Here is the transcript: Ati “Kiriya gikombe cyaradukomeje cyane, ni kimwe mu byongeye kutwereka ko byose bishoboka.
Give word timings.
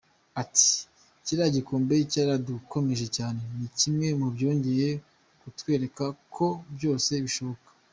Ati 0.41 0.69
“Kiriya 1.23 1.49
gikombe 1.55 1.93
cyaradukomeje 2.11 3.05
cyane, 3.17 3.39
ni 3.57 3.67
kimwe 3.79 4.07
mu 4.19 4.27
byongeye 4.35 4.89
kutwereka 5.41 6.05
ko 6.35 6.47
byose 6.75 7.11
bishoboka. 7.25 7.67